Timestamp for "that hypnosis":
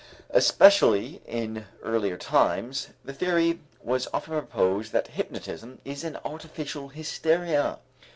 4.93-5.63